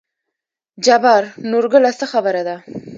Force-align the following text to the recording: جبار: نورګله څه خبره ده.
جبار: 0.85 1.23
نورګله 1.51 1.91
څه 1.99 2.05
خبره 2.11 2.41
ده. 2.47 2.55